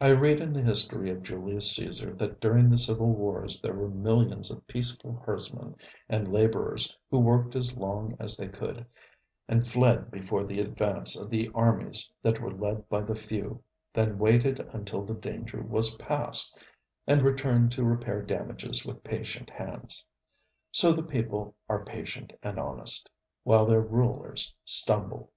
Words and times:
I 0.00 0.08
read 0.10 0.40
in 0.40 0.52
the 0.52 0.60
history 0.60 1.08
of 1.12 1.22
Julius 1.22 1.70
C├"sar 1.76 2.10
that 2.14 2.40
during 2.40 2.68
the 2.68 2.78
civil 2.78 3.12
wars 3.12 3.60
there 3.60 3.74
were 3.74 3.88
millions 3.88 4.50
of 4.50 4.66
peaceful 4.66 5.22
herdsmen 5.24 5.76
and 6.08 6.26
laborers 6.32 6.98
who 7.12 7.20
worked 7.20 7.54
as 7.54 7.76
long 7.76 8.16
as 8.18 8.36
they 8.36 8.48
could, 8.48 8.84
and 9.46 9.68
fled 9.68 10.10
before 10.10 10.42
the 10.42 10.58
advance 10.58 11.16
of 11.16 11.30
the 11.30 11.48
armies 11.54 12.10
that 12.24 12.40
were 12.40 12.50
led 12.50 12.88
by 12.88 13.02
the 13.02 13.14
few, 13.14 13.62
then 13.92 14.18
waited 14.18 14.58
until 14.72 15.04
the 15.04 15.14
danger 15.14 15.62
was 15.62 15.94
past, 15.94 16.58
and 17.06 17.22
returned 17.22 17.70
to 17.70 17.84
repair 17.84 18.20
damages 18.20 18.84
with 18.84 19.04
patient 19.04 19.48
hands. 19.48 20.04
So 20.72 20.90
the 20.92 21.04
people 21.04 21.54
are 21.68 21.84
patient 21.84 22.32
and 22.42 22.58
honest, 22.58 23.08
while 23.44 23.64
their 23.64 23.80
rulers 23.82 24.52
stumble. 24.64 25.30